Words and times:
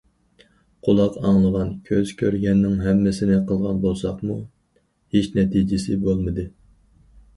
قۇلاق 0.87 1.17
ئاڭلىغان، 1.31 1.67
كۆز 1.89 2.13
كۆرگەننىڭ 2.23 2.79
ھەممىسىنى 2.85 3.37
قىلغان 3.51 3.83
بولساقمۇ 3.87 4.39
ھېچ 5.17 5.29
نەتىجىسى 5.41 5.99
بولمىدى. 6.07 6.47